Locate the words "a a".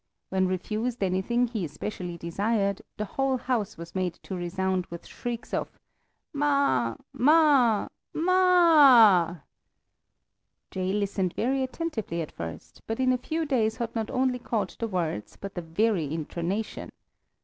8.31-9.29, 8.33-9.43